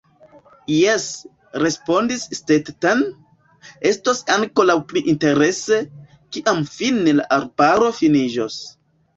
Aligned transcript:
Jes, 0.75 1.03
respondis 1.63 2.23
Stetten, 2.37 3.03
estos 3.91 4.23
ankoraŭ 4.37 4.79
pli 4.93 5.05
interese, 5.15 5.81
kiam 6.39 6.67
fine 6.75 7.17
la 7.21 7.29
arbaro 7.39 7.95
finiĝos. 8.01 8.59